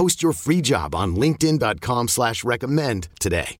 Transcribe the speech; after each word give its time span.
Post 0.00 0.22
your 0.22 0.32
free 0.32 0.62
job 0.62 0.94
on 0.94 1.14
LinkedIn.com 1.14 2.08
slash 2.08 2.42
recommend 2.42 3.08
today. 3.20 3.58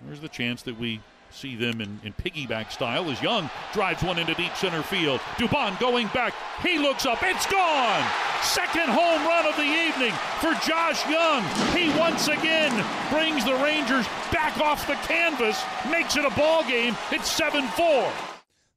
There's 0.00 0.20
the 0.20 0.28
chance 0.30 0.62
that 0.62 0.80
we 0.80 1.02
see 1.28 1.54
them 1.54 1.82
in, 1.82 2.00
in 2.02 2.14
piggyback 2.14 2.72
style 2.72 3.10
as 3.10 3.20
Jung 3.20 3.50
drives 3.74 4.02
one 4.02 4.18
into 4.18 4.32
deep 4.32 4.56
center 4.56 4.82
field. 4.82 5.20
Dubon 5.36 5.78
going 5.78 6.06
back. 6.14 6.32
He 6.62 6.78
looks 6.78 7.04
up. 7.04 7.18
It's 7.20 7.44
gone. 7.44 8.10
Second 8.40 8.88
home 8.88 9.26
run 9.26 9.44
of 9.44 9.54
the 9.56 9.64
evening 9.64 10.14
for 10.40 10.54
Josh 10.66 11.06
Jung. 11.10 11.44
He 11.76 11.90
once 12.00 12.28
again 12.28 12.72
brings 13.10 13.44
the 13.44 13.56
Rangers 13.56 14.06
back 14.32 14.56
off 14.62 14.86
the 14.86 14.94
canvas, 15.06 15.62
makes 15.90 16.16
it 16.16 16.24
a 16.24 16.30
ball 16.30 16.64
game. 16.64 16.96
It's 17.10 17.30
7 17.30 17.66
4. 17.68 18.12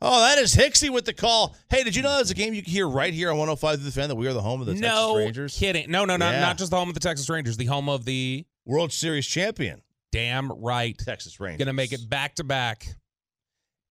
Oh, 0.08 0.20
that 0.22 0.38
is 0.38 0.56
Hixie 0.56 0.89
with 0.92 1.06
the 1.06 1.14
call. 1.14 1.56
Hey, 1.70 1.84
did 1.84 1.95
you 1.95 2.03
know 2.03 2.16
there's 2.16 2.30
a 2.30 2.36
game 2.36 2.53
you 2.53 2.61
can 2.61 2.72
hear 2.72 2.88
right 2.88 3.11
here 3.14 3.30
on 3.31 3.38
105 3.38 3.78
through 3.78 3.86
the 3.86 3.92
fan 3.92 4.09
that 4.09 4.16
we 4.16 4.28
are 4.28 4.34
the 4.34 4.42
home 4.42 4.61
of 4.61 4.67
the 4.67 4.75
no 4.75 4.80
Texas 5.16 5.17
Rangers? 5.17 5.58
kidding. 5.58 5.89
No, 5.89 6.06
no, 6.06 6.16
no, 6.17 6.30
Yeah. 6.30 6.42
not 6.42 6.58
just 6.59 6.70
the 6.70 6.78
home 6.78 6.89
of 6.89 6.94
the 6.94 7.00
Texas 7.00 7.28
Rangers, 7.30 7.58
the 7.58 7.66
home 7.66 7.89
of 7.89 8.06
the 8.06 8.45
World 8.66 8.94
Series 8.94 9.26
champion, 9.26 9.81
damn 10.11 10.52
right. 10.52 10.95
Texas 10.98 11.39
Rangers. 11.39 11.59
Gonna 11.66 11.73
make 11.73 11.92
it 11.92 12.08
back 12.09 12.36
to 12.36 12.44
back. 12.44 12.86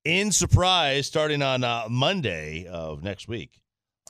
in 0.05 0.31
surprise 0.33 1.07
starting 1.07 1.41
on 1.43 1.65
uh, 1.65 1.87
Monday 1.89 2.67
of 2.67 3.03
next 3.03 3.27
week. 3.27 3.61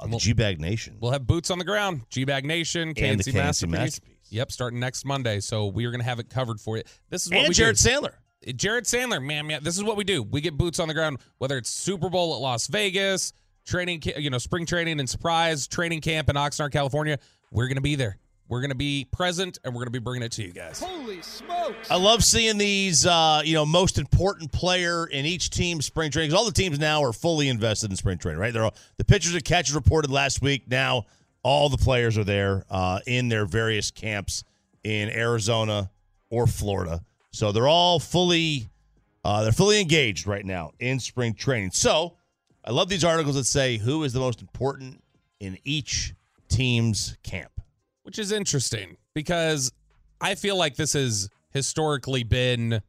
Uh, 0.00 0.04
the 0.06 0.10
Well- 0.10 0.18
G-Bag 0.18 0.60
Nation. 0.60 0.96
We'll 1.00 1.12
have 1.12 1.24
boots 1.26 1.50
on 1.50 1.58
the 1.58 1.64
ground. 1.64 2.02
G 2.10 2.24
Bag 2.24 2.44
Nation, 2.44 2.88
And 2.96 2.96
the 3.20 3.24
KNC 3.30 3.32
Masterpiece. 3.34 3.72
Masterpiece. 3.78 4.10
Yep, 4.30 4.50
starting 4.52 4.80
next 4.80 5.04
Monday. 5.04 5.38
So 5.40 5.66
we 5.66 5.84
are 5.84 5.92
gonna 5.92 6.02
have 6.04 6.18
it 6.18 6.28
covered 6.28 6.60
for 6.60 6.76
you. 6.76 6.82
This 7.10 7.24
is 7.26 7.30
what 7.30 7.38
and 7.40 7.48
we 7.48 7.54
Jared 7.54 7.76
do. 7.76 7.88
Sandler. 7.88 8.14
Jared 8.52 8.84
Sandler, 8.84 9.22
man, 9.24 9.46
man, 9.46 9.62
this 9.62 9.76
is 9.76 9.84
what 9.84 9.96
we 9.96 10.04
do. 10.04 10.22
We 10.22 10.40
get 10.40 10.56
boots 10.56 10.78
on 10.78 10.88
the 10.88 10.94
ground, 10.94 11.18
whether 11.38 11.56
it's 11.58 11.70
Super 11.70 12.08
Bowl 12.10 12.34
at 12.34 12.40
Las 12.40 12.66
Vegas, 12.66 13.32
training, 13.66 14.02
you 14.18 14.30
know, 14.30 14.38
spring 14.38 14.66
training 14.66 15.00
and 15.00 15.08
surprise 15.08 15.66
training 15.66 16.00
camp 16.00 16.28
in 16.28 16.36
Oxnard, 16.36 16.72
California. 16.72 17.18
We're 17.50 17.68
gonna 17.68 17.80
be 17.80 17.94
there. 17.94 18.18
We're 18.48 18.60
gonna 18.60 18.74
be 18.74 19.06
present, 19.10 19.58
and 19.64 19.74
we're 19.74 19.80
gonna 19.80 19.90
be 19.90 19.98
bringing 20.00 20.22
it 20.24 20.32
to 20.32 20.42
you 20.42 20.52
guys. 20.52 20.78
Holy 20.80 21.22
smokes! 21.22 21.90
I 21.90 21.96
love 21.96 22.22
seeing 22.22 22.58
these, 22.58 23.06
uh, 23.06 23.40
you 23.44 23.54
know, 23.54 23.64
most 23.64 23.96
important 23.98 24.52
player 24.52 25.06
in 25.06 25.24
each 25.24 25.48
team 25.50 25.80
spring 25.80 26.10
training. 26.10 26.30
'cause 26.30 26.38
all 26.38 26.44
the 26.44 26.52
teams 26.52 26.78
now 26.78 27.02
are 27.02 27.12
fully 27.14 27.48
invested 27.48 27.90
in 27.90 27.96
spring 27.96 28.18
training, 28.18 28.38
right? 28.40 28.52
They're 28.52 28.64
all, 28.64 28.74
the 28.98 29.04
pitchers 29.04 29.34
and 29.34 29.44
catchers 29.44 29.74
reported 29.74 30.10
last 30.10 30.42
week. 30.42 30.68
Now 30.68 31.06
all 31.42 31.68
the 31.70 31.78
players 31.78 32.18
are 32.18 32.24
there 32.24 32.64
uh, 32.68 33.00
in 33.06 33.28
their 33.28 33.46
various 33.46 33.90
camps 33.90 34.44
in 34.82 35.08
Arizona 35.08 35.90
or 36.28 36.46
Florida. 36.46 37.00
So 37.34 37.50
they're 37.50 37.66
all 37.68 37.98
fully, 37.98 38.68
uh, 39.24 39.42
they're 39.42 39.52
fully 39.52 39.80
engaged 39.80 40.26
right 40.26 40.44
now 40.44 40.70
in 40.78 41.00
spring 41.00 41.34
training. 41.34 41.72
So 41.72 42.14
I 42.64 42.70
love 42.70 42.88
these 42.88 43.02
articles 43.04 43.34
that 43.34 43.44
say 43.44 43.76
who 43.76 44.04
is 44.04 44.12
the 44.12 44.20
most 44.20 44.40
important 44.40 45.02
in 45.40 45.58
each 45.64 46.14
team's 46.48 47.16
camp. 47.24 47.50
which 48.04 48.18
is 48.18 48.30
interesting 48.32 48.96
because 49.14 49.72
I 50.20 50.34
feel 50.36 50.56
like 50.56 50.76
this 50.76 50.92
has 50.92 51.28
historically 51.52 52.22
been 52.22 52.80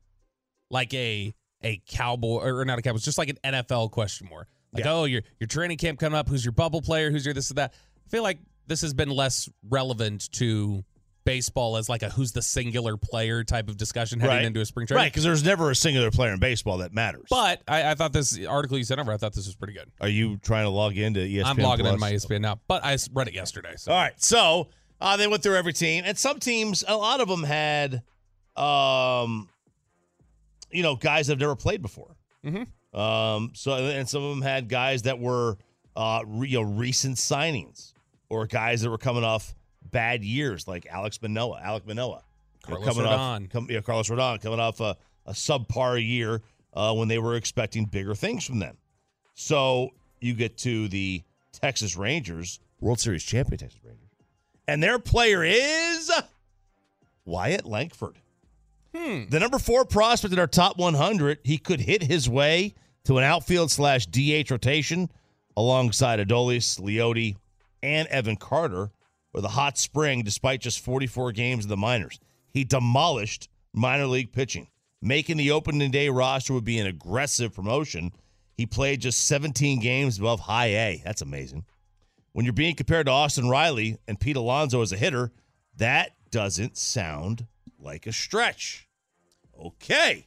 like 0.70 0.94
a 0.94 1.34
a 1.64 1.82
cowboy 1.88 2.42
or 2.44 2.64
not 2.66 2.78
a 2.78 2.82
cowboy, 2.84 3.00
just 3.00 3.18
like 3.18 3.30
an 3.30 3.38
NFL 3.44 3.90
question 3.92 4.28
more. 4.30 4.46
Like, 4.74 4.84
Yeah. 4.86 4.92
oh, 4.94 5.06
your 5.06 5.22
your 5.40 5.48
training 5.48 5.78
camp 5.78 6.00
coming 6.00 6.18
up. 6.20 6.28
Who's 6.30 6.46
your 6.46 6.52
bubble 6.52 6.82
player? 6.82 7.10
Who's 7.10 7.26
your 7.26 7.34
this 7.34 7.50
and 7.50 7.58
that? 7.58 7.74
I 8.06 8.10
feel 8.10 8.22
like 8.24 8.38
this 8.68 8.82
has 8.82 8.94
been 8.94 9.10
less 9.10 9.50
relevant 9.70 10.32
to 10.34 10.84
baseball 11.26 11.76
as 11.78 11.90
like 11.90 12.04
a 12.04 12.10
who's 12.10 12.32
the 12.32 12.42
singular 12.42 12.96
player 12.96 13.44
type 13.44 13.68
of 13.68 13.76
discussion 13.78 14.20
heading 14.20 14.36
Right. 14.36 14.46
into 14.46 14.62
a 14.62 14.66
spring 14.66 14.88
training. 14.88 15.02
Right, 15.04 15.12
because 15.12 15.24
there's 15.24 15.44
never 15.44 15.72
a 15.72 15.76
singular 15.76 16.12
player 16.12 16.32
in 16.34 16.40
baseball 16.40 16.78
that 16.78 16.94
matters. 16.94 17.26
But 17.30 17.62
I, 17.68 17.92
I 17.92 17.96
thought 17.96 18.14
this 18.14 18.40
article 18.46 18.78
you 18.78 18.84
sent 18.86 19.00
over, 19.02 19.12
I 19.12 19.18
thought 19.18 19.34
this 19.34 19.46
was 19.48 19.56
pretty 19.56 19.74
good. 19.74 19.92
Are 20.00 20.08
you 20.08 20.38
trying 20.38 20.64
to 20.66 20.70
log 20.70 20.98
into 20.98 21.20
ESPN? 21.20 21.44
I'm 21.46 21.58
logging 21.58 21.86
into 21.86 22.00
my 22.00 22.14
ESPN 22.14 22.42
now, 22.42 22.60
but 22.68 22.86
I 22.86 22.98
read 23.14 23.28
it 23.28 23.34
yesterday. 23.34 23.74
So 23.76 23.92
All 23.92 23.98
right, 24.00 24.14
so 24.22 24.70
uh, 25.02 25.18
they 25.18 25.28
went 25.28 25.44
through 25.44 25.56
every 25.58 25.74
team, 25.74 26.04
and 26.06 26.18
some 26.18 26.40
teams, 26.40 26.84
a 26.88 26.96
lot 26.96 27.20
of 27.20 27.28
them 27.28 27.44
had, 27.44 28.04
um, 28.56 29.50
you 30.72 30.84
know, 30.84 30.96
guys 30.96 31.28
that 31.28 31.34
have 31.34 31.40
never 31.40 31.56
played 31.56 31.82
before. 31.82 32.16
Mhm. 32.46 32.68
Um, 32.98 33.52
so 33.54 33.74
and 33.74 34.08
some 34.08 34.24
of 34.24 34.30
them 34.30 34.42
had 34.42 34.70
guys 34.70 35.02
that 35.04 35.20
were, 35.20 35.58
uh, 35.96 36.22
re, 36.26 36.50
you 36.50 36.62
know, 36.62 36.64
recent 36.64 37.18
signings 37.18 37.92
or 38.30 38.46
guys 38.48 38.82
that 38.82 38.90
were 38.90 38.98
coming 38.98 39.24
off 39.24 39.54
bad 39.92 40.24
years, 40.24 40.68
like 40.68 40.86
Alex 40.90 41.22
Manoah, 41.22 41.62
Alec 41.64 41.86
Manoah, 41.88 42.24
You 42.68 42.74
know, 42.74 42.80
Carlos 42.82 42.96
coming 42.96 43.12
Rodon. 43.12 43.44
off, 43.46 43.50
come, 43.50 43.68
yeah, 43.70 43.82
Carlos 43.82 44.10
Rodon 44.10 44.42
coming 44.42 44.60
off 44.60 44.80
a, 44.80 44.98
a 45.26 45.34
subpar 45.34 46.06
year 46.06 46.42
uh, 46.74 46.94
when 46.94 47.08
they 47.08 47.20
were 47.20 47.36
expecting 47.36 47.86
bigger 47.86 48.16
things 48.16 48.46
from 48.46 48.60
them. 48.60 48.78
So 49.34 49.92
you 50.20 50.34
get 50.34 50.58
to 50.60 50.88
the 50.88 51.24
Texas 51.52 51.96
Rangers, 51.96 52.60
World 52.80 53.00
Series 53.00 53.24
champion 53.24 53.58
Texas 53.60 53.80
Rangers, 53.84 54.10
and 54.68 54.82
their 54.82 55.00
player 55.00 55.44
is 55.44 56.12
Wyatt 57.26 57.66
Langford. 57.66 58.16
The 58.94 59.40
number 59.40 59.60
four 59.60 59.84
prospect 59.84 60.34
in 60.34 60.40
our 60.40 60.48
top 60.48 60.78
100. 60.78 61.40
He 61.44 61.58
could 61.58 61.82
hit 61.82 62.02
his 62.02 62.30
way 62.30 62.76
to 63.04 63.18
an 63.18 63.26
outfield 63.26 63.70
slash 63.70 64.06
DH 64.06 64.50
rotation 64.50 65.10
alongside 65.58 66.20
Adolis, 66.26 66.80
Leody, 66.80 67.36
and 67.84 68.08
Evan 68.08 68.38
Carter 68.38 68.90
with 69.36 69.44
a 69.44 69.50
hot 69.50 69.78
spring 69.78 70.24
despite 70.24 70.62
just 70.62 70.80
44 70.80 71.34
games 71.34 71.66
in 71.66 71.70
the 71.70 71.76
minors. 71.76 72.20
He 72.54 72.64
demolished 72.64 73.50
minor 73.74 74.08
league 74.08 74.32
pitching. 74.32 74.70
Making 75.02 75.36
the 75.36 75.52
opening 75.52 75.92
day 75.92 76.08
roster 76.08 76.54
would 76.54 76.64
be 76.64 76.80
an 76.80 76.88
aggressive 76.88 77.54
promotion. 77.54 78.14
He 78.56 78.66
played 78.66 79.02
just 79.02 79.28
17 79.28 79.82
games 79.82 80.18
above 80.18 80.40
high 80.40 80.68
A. 80.68 81.02
That's 81.04 81.22
amazing. 81.22 81.66
When 82.32 82.46
you're 82.46 82.54
being 82.54 82.76
compared 82.76 83.08
to 83.08 83.12
Austin 83.12 83.50
Riley 83.50 83.98
and 84.08 84.20
Pete 84.20 84.38
Alonso 84.38 84.82
as 84.82 84.94
a 84.94 84.98
hitter, 84.98 85.34
that 85.76 86.12
doesn't 86.32 86.78
sound 86.78 87.46
like 87.78 88.08
a 88.08 88.14
stretch. 88.14 88.88
Okay. 89.62 90.26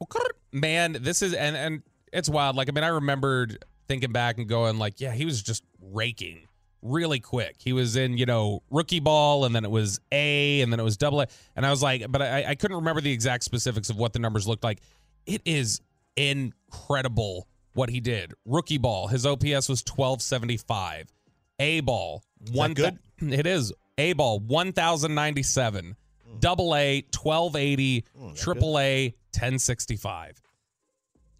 okay, 0.00 0.18
man, 0.52 0.96
this 1.00 1.22
is 1.22 1.34
and 1.34 1.56
and 1.56 1.82
it's 2.12 2.28
wild. 2.28 2.56
Like 2.56 2.68
I 2.68 2.72
mean, 2.72 2.84
I 2.84 2.88
remembered 2.88 3.64
thinking 3.86 4.12
back 4.12 4.38
and 4.38 4.48
going 4.48 4.78
like, 4.78 5.00
yeah, 5.00 5.12
he 5.12 5.24
was 5.24 5.42
just 5.42 5.64
raking 5.80 6.47
really 6.82 7.20
quick. 7.20 7.56
He 7.58 7.72
was 7.72 7.96
in 7.96 8.16
you 8.18 8.26
know 8.26 8.62
rookie 8.70 9.00
ball, 9.00 9.44
and 9.44 9.54
then 9.54 9.64
it 9.64 9.70
was 9.70 10.00
A, 10.12 10.60
and 10.60 10.72
then 10.72 10.80
it 10.80 10.84
was 10.84 10.96
double 10.96 11.22
A, 11.22 11.26
and 11.56 11.66
I 11.66 11.70
was 11.70 11.82
like, 11.82 12.10
but 12.10 12.22
I, 12.22 12.44
I 12.48 12.54
couldn't 12.54 12.76
remember 12.76 13.00
the 13.00 13.12
exact 13.12 13.44
specifics 13.44 13.90
of 13.90 13.96
what 13.96 14.12
the 14.12 14.18
numbers 14.18 14.46
looked 14.46 14.64
like. 14.64 14.80
It 15.26 15.42
is 15.44 15.80
incredible 16.16 17.46
what 17.74 17.90
he 17.90 18.00
did. 18.00 18.32
Rookie 18.44 18.78
ball, 18.78 19.08
his 19.08 19.26
OPS 19.26 19.68
was 19.68 19.82
twelve 19.82 20.22
seventy 20.22 20.56
five. 20.56 21.12
A 21.60 21.80
ball, 21.80 22.22
one 22.52 22.74
good? 22.74 22.98
it 23.18 23.46
is 23.46 23.72
A 23.98 24.12
ball 24.12 24.38
one 24.38 24.72
thousand 24.72 25.14
ninety 25.14 25.42
seven. 25.42 25.96
Double 26.40 26.76
A, 26.76 27.02
1280, 27.16 28.04
triple 28.36 28.78
A, 28.78 29.06
1065. 29.32 30.40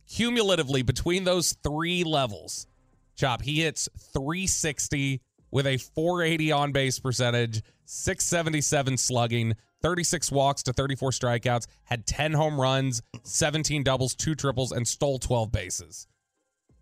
Cumulatively, 0.09 0.83
between 0.83 1.25
those 1.25 1.53
three 1.63 2.03
levels, 2.05 2.67
Chop, 3.15 3.43
he 3.43 3.63
hits 3.63 3.89
360 4.15 5.21
with 5.51 5.67
a 5.67 5.77
480 5.77 6.53
on 6.53 6.73
base 6.73 6.99
percentage, 6.99 7.63
677 7.85 8.97
slugging, 8.97 9.55
36 9.83 10.31
walks 10.33 10.63
to 10.65 10.73
34 10.73 11.11
strikeouts, 11.11 11.67
had 11.85 12.07
10 12.07 12.33
home 12.33 12.61
runs, 12.61 13.03
17 13.23 13.83
doubles, 13.83 14.15
two 14.15 14.35
triples, 14.35 14.73
and 14.73 14.87
stole 14.87 15.19
12 15.19 15.53
bases. 15.53 16.07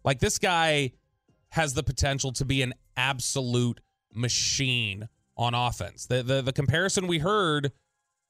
Like 0.04 0.20
this 0.20 0.38
guy 0.38 0.92
has 1.50 1.74
the 1.74 1.82
potential 1.82 2.32
to 2.32 2.44
be 2.44 2.62
an 2.62 2.74
absolute 2.96 3.80
machine 4.14 5.08
on 5.36 5.54
offense. 5.54 6.06
The 6.06 6.22
the, 6.22 6.42
the 6.42 6.52
comparison 6.52 7.06
we 7.06 7.18
heard 7.18 7.72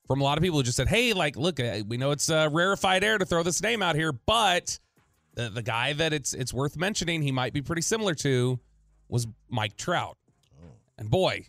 from 0.06 0.20
a 0.20 0.24
lot 0.24 0.38
of 0.38 0.42
people 0.42 0.58
who 0.58 0.62
just 0.62 0.76
said, 0.76 0.88
"Hey, 0.88 1.12
like, 1.12 1.36
look, 1.36 1.60
uh, 1.60 1.82
we 1.86 1.96
know 1.96 2.10
it's 2.10 2.30
uh, 2.30 2.48
rarefied 2.50 3.04
air 3.04 3.18
to 3.18 3.24
throw 3.24 3.42
this 3.42 3.62
name 3.62 3.82
out 3.82 3.94
here, 3.94 4.12
but 4.12 4.78
the, 5.34 5.48
the 5.48 5.62
guy 5.62 5.92
that 5.92 6.12
it's 6.12 6.34
it's 6.34 6.52
worth 6.52 6.76
mentioning, 6.76 7.22
he 7.22 7.32
might 7.32 7.52
be 7.52 7.62
pretty 7.62 7.82
similar 7.82 8.14
to, 8.16 8.58
was 9.08 9.26
Mike 9.48 9.76
Trout. 9.76 10.16
And 10.98 11.10
boy, 11.10 11.46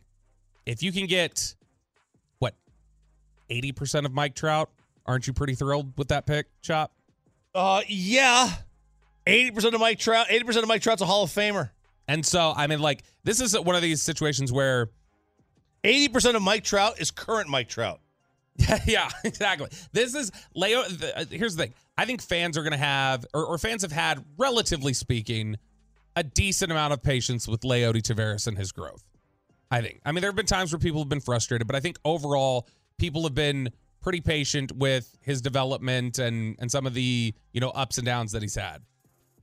if 0.65 0.83
you 0.83 0.91
can 0.91 1.07
get 1.07 1.55
what 2.39 2.55
eighty 3.49 3.71
percent 3.71 4.05
of 4.05 4.13
Mike 4.13 4.35
Trout, 4.35 4.69
aren't 5.05 5.27
you 5.27 5.33
pretty 5.33 5.55
thrilled 5.55 5.93
with 5.97 6.09
that 6.09 6.25
pick, 6.25 6.47
Chop? 6.61 6.91
Uh, 7.55 7.81
yeah. 7.87 8.49
80% 9.25 9.73
of 9.73 9.79
Mike 9.79 9.99
Trout, 9.99 10.27
80% 10.27 10.63
of 10.63 10.67
Mike 10.67 10.81
Trout's 10.81 11.01
a 11.01 11.05
Hall 11.05 11.23
of 11.23 11.29
Famer. 11.29 11.71
And 12.07 12.25
so, 12.25 12.53
I 12.55 12.67
mean, 12.67 12.79
like, 12.79 13.03
this 13.23 13.41
is 13.41 13.59
one 13.59 13.75
of 13.75 13.81
these 13.81 14.01
situations 14.01 14.51
where 14.51 14.89
80% 15.83 16.35
of 16.35 16.41
Mike 16.41 16.63
Trout 16.63 16.99
is 17.01 17.11
current 17.11 17.49
Mike 17.49 17.67
Trout. 17.67 17.99
yeah, 18.85 19.09
exactly. 19.23 19.69
This 19.91 20.15
is 20.15 20.31
Leo. 20.55 20.83
The, 20.83 21.19
uh, 21.19 21.25
here's 21.29 21.55
the 21.55 21.63
thing. 21.63 21.73
I 21.97 22.05
think 22.05 22.21
fans 22.21 22.57
are 22.57 22.63
going 22.63 22.71
to 22.71 22.77
have, 22.77 23.25
or, 23.33 23.45
or, 23.45 23.57
fans 23.57 23.81
have 23.81 23.91
had, 23.91 24.23
relatively 24.37 24.93
speaking, 24.93 25.57
a 26.15 26.23
decent 26.23 26.71
amount 26.71 26.93
of 26.93 27.03
patience 27.03 27.47
with 27.47 27.61
Leody 27.61 28.01
Taveras 28.01 28.47
and 28.47 28.57
his 28.57 28.71
growth. 28.71 29.03
I 29.69 29.81
think. 29.81 29.99
I 30.05 30.11
mean, 30.11 30.21
there 30.21 30.29
have 30.29 30.35
been 30.35 30.45
times 30.45 30.71
where 30.71 30.79
people 30.79 31.01
have 31.01 31.09
been 31.09 31.19
frustrated, 31.19 31.67
but 31.67 31.75
I 31.75 31.79
think 31.79 31.97
overall, 32.05 32.67
people 32.97 33.23
have 33.23 33.35
been 33.35 33.69
pretty 34.01 34.21
patient 34.21 34.71
with 34.71 35.17
his 35.21 35.41
development 35.41 36.19
and 36.19 36.55
and 36.59 36.71
some 36.71 36.85
of 36.85 36.93
the 36.93 37.33
you 37.51 37.61
know 37.61 37.69
ups 37.69 37.97
and 37.97 38.05
downs 38.05 38.31
that 38.31 38.41
he's 38.41 38.55
had. 38.55 38.81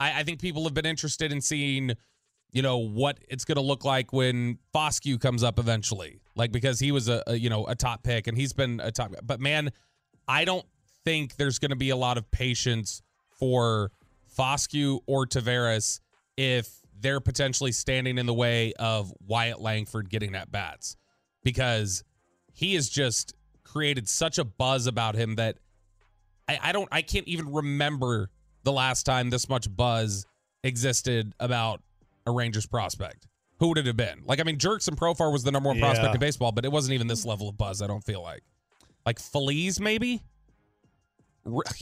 I, 0.01 0.21
I 0.21 0.23
think 0.23 0.41
people 0.41 0.65
have 0.65 0.75
been 0.75 0.87
interested 0.87 1.33
in 1.33 1.41
seeing 1.41 1.93
you 2.53 2.63
know 2.63 2.79
what 2.79 3.19
it's 3.29 3.45
going 3.45 3.57
to 3.57 3.63
look 3.63 3.85
like 3.85 4.13
when 4.13 4.59
Foscue 4.75 5.21
comes 5.21 5.43
up 5.43 5.59
eventually. 5.59 6.21
Like 6.37 6.53
because 6.53 6.81
he 6.81 6.93
was 6.93 7.09
a, 7.09 7.23
a, 7.27 7.35
you 7.37 7.51
know 7.51 7.67
a 7.67 7.75
top 7.75 8.03
pick 8.03 8.27
and 8.27 8.37
he's 8.39 8.53
been 8.53 8.81
a 8.81 8.91
top. 8.91 9.15
But 9.23 9.41
man, 9.41 9.71
I 10.27 10.45
don't 10.45 10.65
think 11.05 11.37
there's 11.37 11.59
going 11.59 11.71
to 11.71 11.77
be 11.77 11.91
a 11.91 11.97
lot 11.97 12.17
of 12.17 12.31
patience 12.31 13.03
for 13.39 13.91
Foscue 14.37 15.01
or 15.07 15.27
Taveras 15.27 16.01
if 16.37 16.84
they're 17.05 17.21
potentially 17.21 17.71
standing 17.71 18.17
in 18.19 18.25
the 18.27 18.35
way 18.35 18.73
of 18.79 19.13
Wyatt 19.27 19.61
Langford 19.61 20.09
getting 20.09 20.35
at 20.35 20.51
bats 20.51 20.97
because 21.45 22.03
he 22.55 22.75
has 22.75 22.89
just 22.89 23.35
created 23.63 24.09
such 24.09 24.39
a 24.39 24.45
buzz 24.45 24.87
about 24.87 25.15
him 25.15 25.37
that 25.37 25.59
I, 26.49 26.59
I 26.63 26.73
don't 26.73 26.89
I 26.91 27.03
can't 27.03 27.29
even 27.29 27.53
remember 27.53 28.31
the 28.63 28.73
last 28.73 29.05
time 29.05 29.29
this 29.29 29.49
much 29.49 29.75
buzz 29.75 30.27
existed 30.63 31.35
about 31.39 31.83
a 32.27 32.31
Rangers 32.31 32.65
prospect. 32.67 33.27
Who 33.61 33.69
would 33.69 33.79
it 33.79 33.87
have 33.87 33.97
been? 33.99 34.23
Like, 34.25 34.41
I 34.41 34.43
mean, 34.43 34.57
Jurickson 34.59 34.97
Profar 34.97 35.31
was 35.31 35.45
the 35.45 35.53
number 35.53 35.69
one 35.69 35.77
Yeah. 35.77 35.85
prospect 35.85 36.15
in 36.15 36.21
baseball, 36.21 36.53
but 36.53 36.65
it 36.65 36.73
wasn't 36.73 36.95
even 36.95 37.07
this 37.07 37.27
level 37.27 37.49
of 37.51 37.59
buzz. 37.59 37.83
I 37.83 37.87
don't 37.87 38.03
feel 38.03 38.23
like, 38.23 38.43
like 39.05 39.19
Feliz 39.19 39.79
maybe. 39.79 40.23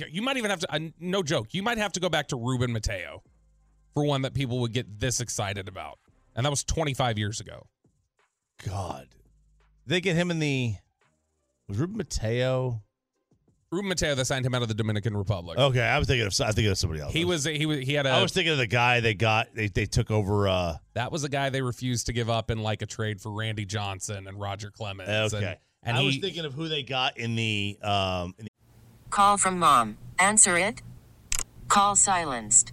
You 0.09 0.23
might 0.23 0.37
even 0.37 0.51
have 0.51 0.59
to. 0.61 0.75
Uh, 0.75 0.81
no 0.99 1.23
joke. 1.23 1.55
You 1.55 1.63
might 1.63 1.79
have 1.79 1.93
to 1.93 2.01
go 2.01 2.09
back 2.09 2.27
to 2.29 2.37
Ruben 2.37 2.73
Mateo 2.73 3.23
for 3.95 4.05
one 4.05 4.23
that 4.23 4.35
people 4.35 4.61
would 4.61 4.73
get 4.73 5.01
this 5.01 5.21
excited 5.21 5.69
about, 5.69 5.99
and 6.35 6.47
that 6.47 6.51
was 6.51 6.65
25 6.65 7.19
years 7.19 7.41
ago. 7.41 7.67
God. 8.67 9.09
They 9.87 10.01
get 10.01 10.17
him 10.17 10.31
in 10.31 10.39
the. 10.39 10.75
Was 11.69 11.79
Ruben 11.79 11.97
Mateo? 11.97 12.83
Ruben 13.73 13.89
Mateo, 13.89 14.15
they 14.15 14.25
signed 14.25 14.45
him 14.45 14.55
out 14.55 14.61
of 14.61 14.69
the 14.69 14.75
Dominican 14.75 15.17
Republic. 15.17 15.59
Okay, 15.59 15.81
I 15.81 15.99
was 15.99 16.07
thinking 16.07 16.27
of 16.27 16.39
I 16.43 16.53
think 16.53 16.69
of 16.69 16.77
somebody 16.77 17.01
else. 17.01 17.13
He 17.13 17.25
was 17.25 17.45
he 17.45 17.65
was 17.65 17.79
he 17.79 17.95
had 17.95 18.05
a 18.05 18.11
I 18.11 18.23
was 18.23 18.31
thinking 18.31 18.53
of 18.53 18.59
the 18.59 18.67
guy 18.67 19.01
they 19.01 19.15
got. 19.15 19.55
They 19.55 19.69
they 19.69 19.87
took 19.87 20.11
over. 20.11 20.47
uh 20.47 20.77
that 20.93 21.11
was 21.11 21.25
a 21.25 21.31
guy 21.31 21.49
they 21.49 21.63
refused 21.63 22.07
to 22.07 22.13
give 22.13 22.29
up 22.29 22.51
in 22.51 22.63
like 22.63 22.83
a 22.83 22.87
trade 22.87 23.19
for 23.23 23.33
Randy 23.33 23.65
Johnson 23.65 24.29
and 24.29 24.39
Roger 24.39 24.71
Clemens. 24.71 25.33
Okay, 25.33 25.45
and, 25.47 25.57
and 25.85 25.97
I 25.97 26.01
he, 26.01 26.07
was 26.07 26.19
thinking 26.19 26.45
of 26.45 26.53
who 26.53 26.69
they 26.69 26.83
got 26.83 27.17
in 27.17 27.35
the. 27.35 27.79
um 27.83 28.35
in 28.39 28.45
the, 28.45 28.51
Call 29.09 29.39
from 29.39 29.59
mom. 29.59 29.97
Answer 30.19 30.59
it. 30.59 30.83
Call 31.69 31.97
silenced. 31.97 32.73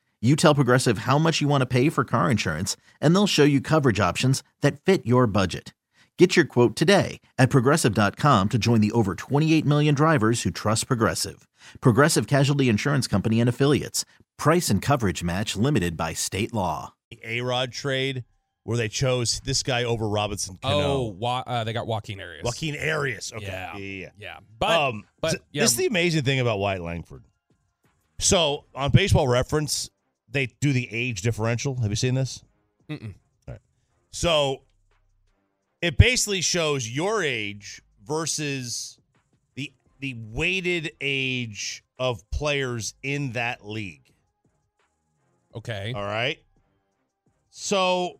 You 0.23 0.35
tell 0.35 0.53
Progressive 0.53 0.99
how 0.99 1.17
much 1.17 1.41
you 1.41 1.47
want 1.47 1.61
to 1.61 1.65
pay 1.65 1.89
for 1.89 2.03
car 2.03 2.29
insurance, 2.29 2.77
and 3.01 3.15
they'll 3.15 3.25
show 3.25 3.43
you 3.43 3.59
coverage 3.59 3.99
options 3.99 4.43
that 4.61 4.79
fit 4.79 5.03
your 5.03 5.25
budget. 5.25 5.73
Get 6.19 6.35
your 6.35 6.45
quote 6.45 6.75
today 6.75 7.19
at 7.39 7.49
progressive.com 7.49 8.49
to 8.49 8.57
join 8.59 8.81
the 8.81 8.91
over 8.91 9.15
28 9.15 9.65
million 9.65 9.95
drivers 9.95 10.43
who 10.43 10.51
trust 10.51 10.85
Progressive. 10.85 11.47
Progressive 11.79 12.27
Casualty 12.27 12.69
Insurance 12.69 13.07
Company 13.07 13.39
and 13.39 13.49
Affiliates. 13.49 14.05
Price 14.37 14.69
and 14.69 14.79
coverage 14.79 15.23
match 15.23 15.55
limited 15.55 15.97
by 15.97 16.13
state 16.13 16.53
law. 16.53 16.93
The 17.09 17.19
A 17.23 17.41
Rod 17.41 17.71
trade 17.71 18.23
where 18.63 18.77
they 18.77 18.89
chose 18.89 19.41
this 19.43 19.63
guy 19.63 19.85
over 19.85 20.07
Robinson 20.07 20.59
oh, 20.61 20.69
Cano. 20.69 21.03
wa- 21.05 21.43
uh, 21.47 21.63
they 21.63 21.73
got 21.73 21.87
Joaquin 21.87 22.21
Arias. 22.21 22.43
Joaquin 22.43 22.77
Arias. 22.77 23.33
Okay. 23.35 23.45
Yeah. 23.47 23.75
Yeah. 23.75 23.77
yeah, 23.79 23.97
Yeah, 23.97 24.09
yeah. 24.19 24.39
but 24.59 24.79
um, 24.79 25.03
but 25.19 25.37
yeah, 25.51 25.63
this 25.63 25.71
is 25.71 25.77
the 25.77 25.87
amazing 25.87 26.21
thing 26.21 26.39
about 26.39 26.59
Wyatt 26.59 26.83
Langford. 26.83 27.23
So 28.19 28.65
on 28.75 28.91
Baseball 28.91 29.27
Reference, 29.27 29.89
they 30.31 30.47
do 30.59 30.71
the 30.73 30.87
age 30.91 31.21
differential. 31.21 31.75
Have 31.81 31.89
you 31.89 31.95
seen 31.95 32.15
this? 32.15 32.43
Mm-mm. 32.89 33.13
All 33.47 33.53
right. 33.53 33.61
So 34.11 34.61
it 35.81 35.97
basically 35.97 36.41
shows 36.41 36.89
your 36.89 37.23
age 37.23 37.81
versus 38.05 38.99
the 39.55 39.71
the 39.99 40.15
weighted 40.17 40.91
age 41.01 41.83
of 41.99 42.29
players 42.31 42.93
in 43.03 43.33
that 43.33 43.65
league. 43.67 44.11
okay. 45.55 45.93
All 45.95 46.03
right. 46.03 46.39
So 47.49 48.19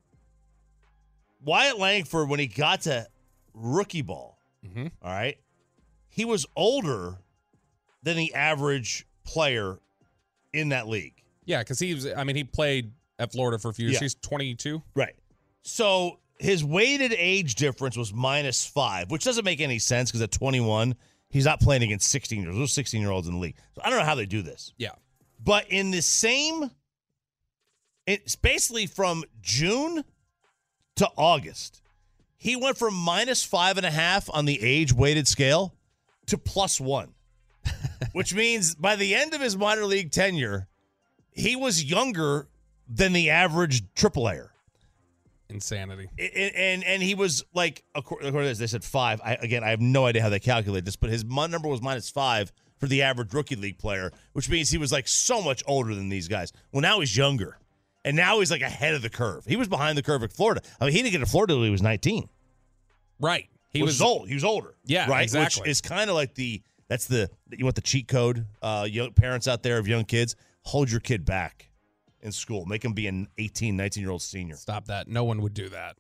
Wyatt 1.43 1.79
Langford, 1.79 2.29
when 2.29 2.39
he 2.39 2.47
got 2.47 2.81
to 2.81 3.07
rookie 3.53 4.01
ball, 4.01 4.37
hmm 4.73 4.87
all 5.01 5.11
right, 5.11 5.37
he 6.09 6.25
was 6.25 6.45
older 6.55 7.17
than 8.03 8.17
the 8.17 8.33
average 8.33 9.05
player 9.23 9.79
in 10.53 10.69
that 10.69 10.87
league. 10.87 11.20
Yeah, 11.51 11.60
because 11.60 11.79
he 11.79 11.93
was. 11.93 12.08
I 12.08 12.24
mean, 12.24 12.38
he 12.38 12.46
played 12.46 12.93
at 13.20 13.34
Florida 13.34 13.60
for 13.60 13.70
a 13.70 13.74
few 13.74 13.88
years. 13.88 13.96
Yeah. 13.96 14.05
He's 14.05 14.15
22. 14.15 14.81
Right. 14.96 15.15
So 15.63 16.20
his 16.39 16.63
weighted 16.63 17.13
age 17.17 17.55
difference 17.55 17.98
was 17.98 18.13
minus 18.13 18.65
five, 18.65 19.12
which 19.12 19.25
doesn't 19.25 19.43
make 19.43 19.60
any 19.60 19.77
sense 19.77 20.10
because 20.10 20.22
at 20.22 20.31
21, 20.31 20.96
he's 21.29 21.43
not 21.43 21.60
playing 21.60 21.84
against 21.84 22.10
16 22.10 22.41
years. 22.41 22.55
Those 22.55 22.72
16 22.72 23.01
year 23.01 23.12
olds 23.12 23.27
in 23.27 23.34
the 23.34 23.39
league. 23.39 23.58
So 23.75 23.81
I 23.84 23.89
don't 23.89 24.00
know 24.00 24.05
how 24.05 24.15
they 24.15 24.25
do 24.25 24.41
this. 24.41 24.72
Yeah. 24.77 24.91
But 25.43 25.70
in 25.70 25.91
the 25.91 26.01
same, 26.01 26.72
it's 28.08 28.38
basically 28.38 28.86
from 28.88 29.25
June 29.41 30.05
to 30.96 31.10
August, 31.17 31.81
he 32.38 32.55
went 32.55 32.77
from 32.77 32.93
minus 32.93 33.43
five 33.43 33.75
and 33.75 33.86
a 33.86 33.91
half 33.91 34.29
on 34.34 34.46
the 34.46 34.62
age 34.63 34.93
weighted 34.93 35.27
scale 35.27 35.75
to 36.27 36.38
plus 36.38 36.79
one, 36.79 37.13
which 38.13 38.34
means 38.34 38.74
by 38.74 38.96
the 38.96 39.13
end 39.13 39.34
of 39.34 39.41
his 39.41 39.58
minor 39.58 39.86
league 39.86 40.12
tenure, 40.12 40.67
he 41.31 41.55
was 41.55 41.83
younger 41.83 42.47
than 42.88 43.13
the 43.13 43.29
average 43.29 43.83
triple 43.95 44.23
A'er. 44.23 44.50
Insanity. 45.50 46.09
And, 46.17 46.55
and 46.55 46.83
and 46.85 47.03
he 47.03 47.13
was 47.13 47.43
like 47.53 47.83
according 47.93 48.31
to 48.31 48.39
this, 48.39 48.57
they 48.57 48.67
said 48.67 48.83
five. 48.83 49.19
I, 49.23 49.35
again, 49.35 49.63
I 49.63 49.69
have 49.71 49.81
no 49.81 50.05
idea 50.05 50.21
how 50.21 50.29
they 50.29 50.39
calculate 50.39 50.85
this, 50.85 50.95
but 50.95 51.09
his 51.09 51.25
number 51.25 51.67
was 51.67 51.81
minus 51.81 52.09
five 52.09 52.51
for 52.77 52.88
the 52.88 53.01
average 53.01 53.33
rookie 53.33 53.55
league 53.57 53.77
player, 53.77 54.11
which 54.33 54.50
means 54.50 54.69
he 54.69 54.77
was 54.77 54.91
like 54.91 55.07
so 55.07 55.41
much 55.41 55.61
older 55.67 55.93
than 55.93 56.09
these 56.09 56.27
guys. 56.29 56.53
Well, 56.71 56.81
now 56.81 57.01
he's 57.01 57.15
younger, 57.17 57.57
and 58.05 58.15
now 58.15 58.39
he's 58.39 58.50
like 58.50 58.61
ahead 58.61 58.93
of 58.93 59.01
the 59.01 59.09
curve. 59.09 59.45
He 59.45 59.57
was 59.57 59.67
behind 59.67 59.97
the 59.97 60.03
curve 60.03 60.23
at 60.23 60.31
Florida. 60.31 60.61
I 60.79 60.85
mean, 60.85 60.93
he 60.93 61.01
didn't 61.01 61.11
get 61.11 61.19
to 61.19 61.25
Florida 61.25 61.53
until 61.53 61.65
he 61.65 61.69
was 61.71 61.81
19. 61.81 62.29
Right. 63.19 63.50
He 63.69 63.79
He 63.79 63.83
was, 63.83 63.95
was 63.95 64.01
old. 64.01 64.27
He 64.29 64.33
was 64.33 64.43
older. 64.43 64.73
Yeah, 64.85 65.09
right. 65.09 65.23
exactly. 65.23 65.61
Which 65.61 65.69
is 65.69 65.81
kind 65.81 66.09
of 66.09 66.15
like 66.15 66.33
the 66.33 66.61
that's 66.88 67.07
the 67.07 67.29
you 67.51 67.65
want 67.65 67.75
the 67.75 67.81
cheat 67.81 68.07
code. 68.07 68.45
Uh, 68.61 68.88
young 68.89 69.11
parents 69.11 69.47
out 69.47 69.63
there 69.63 69.77
of 69.77 69.88
young 69.88 70.05
kids, 70.05 70.35
hold 70.63 70.89
your 70.91 70.99
kid 70.99 71.25
back 71.25 71.69
in 72.21 72.31
school. 72.31 72.65
Make 72.65 72.83
him 72.85 72.93
be 72.93 73.07
an 73.07 73.27
18, 73.37 73.75
19 73.75 74.01
year 74.01 74.11
old 74.11 74.21
senior. 74.21 74.55
Stop 74.55 74.85
that. 74.85 75.07
No 75.07 75.23
one 75.23 75.41
would 75.41 75.53
do 75.53 75.69
that. 75.69 75.97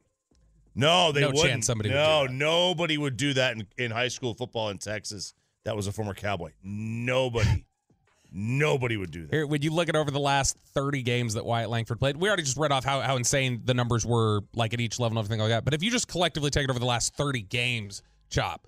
No, 0.73 1.11
they 1.11 1.21
No 1.21 1.27
wouldn't. 1.27 1.45
chance 1.45 1.65
somebody 1.67 1.89
would 1.89 1.95
no, 1.95 2.23
do 2.23 2.27
that. 2.29 2.33
nobody 2.33 2.97
would 2.97 3.17
do 3.17 3.33
that 3.33 3.57
in, 3.57 3.67
in 3.77 3.91
high 3.91 4.07
school 4.07 4.33
football 4.33 4.69
in 4.69 4.77
Texas. 4.77 5.33
That 5.65 5.75
was 5.75 5.87
a 5.87 5.91
former 5.91 6.13
cowboy. 6.13 6.51
Nobody, 6.63 7.65
nobody 8.31 8.95
would 8.95 9.11
do 9.11 9.23
that. 9.27 9.33
Here, 9.35 9.45
when 9.45 9.61
you 9.61 9.71
look 9.71 9.89
at 9.89 9.95
over 9.97 10.09
the 10.11 10.19
last 10.19 10.57
30 10.73 11.03
games 11.03 11.33
that 11.33 11.45
Wyatt 11.45 11.69
Langford 11.69 11.99
played, 11.99 12.15
we 12.17 12.27
already 12.29 12.43
just 12.43 12.57
read 12.57 12.71
off 12.71 12.85
how, 12.85 13.01
how 13.01 13.17
insane 13.17 13.61
the 13.65 13.73
numbers 13.73 14.05
were, 14.05 14.41
like 14.55 14.73
at 14.73 14.79
each 14.79 14.97
level 14.99 15.17
and 15.17 15.25
everything 15.25 15.41
like 15.41 15.49
that. 15.49 15.65
But 15.65 15.73
if 15.73 15.83
you 15.83 15.91
just 15.91 16.07
collectively 16.07 16.49
take 16.49 16.63
it 16.63 16.69
over 16.69 16.79
the 16.79 16.85
last 16.85 17.15
30 17.15 17.41
games, 17.41 18.01
Chop, 18.29 18.65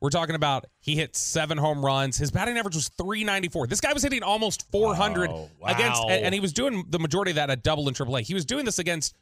we're 0.00 0.10
talking 0.10 0.34
about 0.34 0.66
he 0.80 0.94
hit 0.94 1.16
seven 1.16 1.56
home 1.58 1.84
runs. 1.84 2.16
His 2.18 2.30
batting 2.30 2.58
average 2.58 2.74
was 2.74 2.88
394. 2.90 3.66
This 3.66 3.80
guy 3.80 3.92
was 3.92 4.02
hitting 4.02 4.22
almost 4.22 4.70
400 4.70 5.30
Wow, 5.30 5.48
against, 5.64 6.02
wow. 6.02 6.08
and, 6.10 6.26
and 6.26 6.34
he 6.34 6.40
was 6.40 6.52
doing 6.52 6.84
the 6.90 6.98
majority 6.98 7.30
of 7.30 7.36
that 7.36 7.48
at 7.50 7.62
double 7.62 7.86
and 7.88 7.96
triple 7.96 8.16
A. 8.16 8.20
He 8.20 8.34
was 8.34 8.44
doing 8.44 8.64
this 8.64 8.78
against 8.78 9.14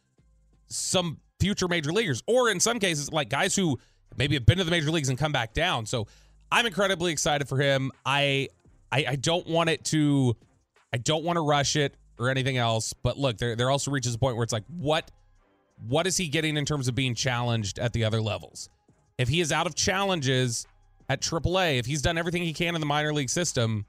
some 0.69 1.19
future 1.41 1.69
major 1.69 1.93
leaguers, 1.93 2.23
or 2.27 2.51
in 2.51 2.59
some 2.61 2.79
cases, 2.79 3.13
like 3.13 3.29
guys 3.29 3.55
who 3.55 3.79
maybe 4.17 4.35
have 4.35 4.47
been 4.47 4.59
to 4.59 4.65
the 4.65 4.71
major 4.71 4.91
leagues 4.91 5.09
and 5.09 5.19
come 5.19 5.33
back 5.33 5.55
down. 5.55 5.87
So 5.87 6.07
I'm 6.51 6.67
incredibly 6.67 7.13
excited 7.13 7.49
for 7.49 7.59
him. 7.59 7.91
I 8.05 8.49
I, 8.91 9.05
I 9.11 9.17
don't 9.17 9.47
want 9.47 9.71
it 9.71 9.85
to 9.87 10.37
I 10.93 10.99
don't 10.99 11.25
want 11.25 11.37
to 11.37 11.41
rush 11.43 11.77
it 11.77 11.95
or 12.19 12.31
anything 12.31 12.57
else. 12.57 12.93
But 12.93 13.19
look, 13.19 13.39
there 13.39 13.57
there 13.57 13.71
also 13.71 13.91
reaches 13.91 14.15
a 14.15 14.19
point 14.19 14.37
where 14.37 14.45
it's 14.45 14.53
like, 14.53 14.65
what 14.69 15.11
what 15.89 16.07
is 16.07 16.17
he 16.17 16.29
getting 16.29 16.57
in 16.57 16.65
terms 16.65 16.89
of 16.89 16.95
being 16.95 17.15
challenged 17.15 17.79
at 17.79 17.93
the 17.93 18.05
other 18.05 18.23
levels? 18.23 18.69
If 19.19 19.29
he 19.29 19.41
is 19.41 19.53
out 19.53 19.67
of 19.67 19.75
challenges 19.75 20.67
at 21.09 21.21
AAA, 21.21 21.79
if 21.79 21.87
he's 21.87 22.03
done 22.03 22.19
everything 22.19 22.43
he 22.43 22.53
can 22.53 22.75
in 22.75 22.81
the 22.81 22.87
minor 22.87 23.13
league 23.13 23.31
system, 23.31 23.87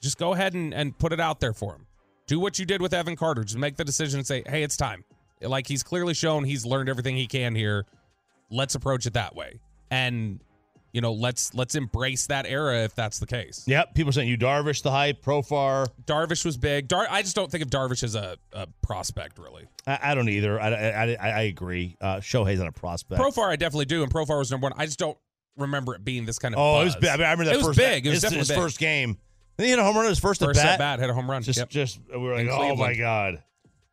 just 0.00 0.18
go 0.18 0.32
ahead 0.32 0.54
and, 0.54 0.74
and 0.74 0.98
put 0.98 1.12
it 1.12 1.20
out 1.20 1.40
there 1.40 1.52
for 1.52 1.74
him. 1.74 1.86
Do 2.26 2.40
what 2.40 2.58
you 2.58 2.66
did 2.66 2.80
with 2.82 2.92
Evan 2.92 3.16
Carter. 3.16 3.44
Just 3.44 3.58
make 3.58 3.76
the 3.76 3.84
decision 3.84 4.20
and 4.20 4.26
say, 4.26 4.42
hey, 4.46 4.62
it's 4.62 4.76
time. 4.76 5.04
Like 5.40 5.66
he's 5.66 5.82
clearly 5.82 6.14
shown 6.14 6.44
he's 6.44 6.64
learned 6.64 6.88
everything 6.88 7.16
he 7.16 7.26
can 7.26 7.54
here. 7.54 7.84
Let's 8.50 8.74
approach 8.74 9.06
it 9.06 9.14
that 9.14 9.34
way. 9.34 9.60
And 9.90 10.40
you 10.92 11.00
know, 11.00 11.12
let's 11.12 11.54
let's 11.54 11.74
embrace 11.74 12.26
that 12.26 12.46
era 12.46 12.84
if 12.84 12.94
that's 12.94 13.18
the 13.18 13.26
case. 13.26 13.64
Yep, 13.66 13.94
people 13.94 14.12
saying 14.12 14.28
you 14.28 14.36
Darvish 14.36 14.82
the 14.82 14.90
hype, 14.90 15.22
Profar. 15.24 15.88
Darvish 16.04 16.44
was 16.44 16.56
big. 16.56 16.88
Dar- 16.88 17.06
I 17.10 17.22
just 17.22 17.34
don't 17.34 17.50
think 17.50 17.62
of 17.64 17.70
Darvish 17.70 18.02
as 18.02 18.14
a, 18.14 18.36
a 18.52 18.66
prospect, 18.82 19.38
really. 19.38 19.64
I, 19.86 19.98
I 20.02 20.14
don't 20.14 20.28
either. 20.28 20.60
I, 20.60 20.68
I, 20.70 21.16
I, 21.20 21.28
I 21.30 21.40
agree. 21.42 21.96
Uh, 22.00 22.16
Shohei's 22.16 22.58
not 22.58 22.68
a 22.68 22.72
prospect. 22.72 23.20
Profar, 23.20 23.48
I 23.50 23.56
definitely 23.56 23.86
do, 23.86 24.02
and 24.02 24.12
Profar 24.12 24.38
was 24.38 24.50
number 24.50 24.66
one. 24.66 24.74
I 24.76 24.84
just 24.86 24.98
don't 24.98 25.16
remember 25.56 25.94
it 25.94 26.04
being 26.04 26.26
this 26.26 26.38
kind 26.38 26.54
of. 26.54 26.60
oh, 26.60 26.80
it 26.80 26.84
was 26.84 26.96
big. 26.96 27.08
I, 27.10 27.16
mean, 27.16 27.26
I 27.26 27.30
remember 27.32 27.44
that 27.46 27.54
It 27.54 27.58
was 27.58 27.66
first. 27.68 27.78
big. 27.78 28.06
It 28.06 28.10
was 28.10 28.16
his, 28.16 28.22
definitely 28.22 28.38
his 28.40 28.48
big. 28.48 28.56
first 28.58 28.78
game. 28.78 29.18
Then 29.56 29.64
he 29.66 29.70
hit 29.70 29.78
a 29.78 29.84
home 29.84 29.96
run 29.96 30.06
his 30.06 30.18
first, 30.18 30.40
First 30.42 30.60
at 30.60 30.64
bat. 30.64 30.72
at 30.74 30.78
bat, 30.78 31.00
hit 31.00 31.10
a 31.10 31.14
home 31.14 31.30
run. 31.30 31.42
Just, 31.42 31.58
Yep. 31.58 31.68
just 31.70 32.00
we 32.10 32.18
were 32.18 32.32
like, 32.34 32.42
In 32.42 32.48
oh 32.50 32.74
my 32.76 32.94
god. 32.94 33.42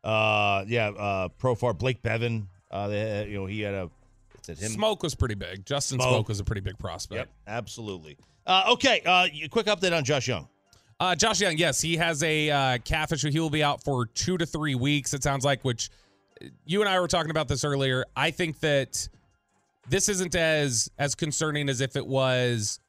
Uh, 0.04 0.64
yeah. 0.68 0.88
Uh, 0.88 1.28
Profar 1.40 1.76
Blake 1.78 2.02
Beavan. 2.02 2.46
Uh, 2.70 2.88
they, 2.88 3.26
you 3.28 3.38
know, 3.38 3.46
he 3.46 3.60
had 3.60 3.74
a. 3.74 3.90
Him. 4.58 4.72
Smoak 4.72 5.02
was 5.02 5.14
pretty 5.14 5.34
big. 5.34 5.64
Justin 5.64 5.98
Smoak. 5.98 6.24
Smoak, 6.24 6.28
was 6.28 6.40
a 6.40 6.44
pretty 6.44 6.60
big 6.60 6.78
prospect. 6.78 7.18
Yep, 7.18 7.28
absolutely. 7.46 8.16
Uh, 8.46 8.64
okay, 8.70 9.02
uh, 9.04 9.28
quick 9.50 9.66
update 9.66 9.96
on 9.96 10.04
Josh 10.04 10.28
Jung. 10.28 10.48
Uh, 10.98 11.14
Josh 11.14 11.40
Jung, 11.40 11.56
yes, 11.56 11.80
he 11.80 11.96
has 11.96 12.22
a 12.22 12.50
uh, 12.50 12.78
calf 12.78 13.12
issue. 13.12 13.30
He 13.30 13.40
will 13.40 13.50
be 13.50 13.62
out 13.62 13.82
for 13.82 14.06
two 14.06 14.36
to 14.36 14.46
three 14.46 14.74
weeks. 14.74 15.14
It 15.14 15.22
sounds 15.22 15.44
like. 15.44 15.62
Which 15.64 15.90
you 16.64 16.80
and 16.80 16.88
I 16.88 17.00
were 17.00 17.08
talking 17.08 17.30
about 17.30 17.48
this 17.48 17.64
earlier. 17.64 18.04
I 18.16 18.30
think 18.30 18.60
that 18.60 19.08
this 19.88 20.08
isn't 20.08 20.34
as 20.34 20.90
as 20.98 21.14
concerning 21.14 21.68
as 21.68 21.80
if 21.80 21.96
it 21.96 22.06
was, 22.06 22.80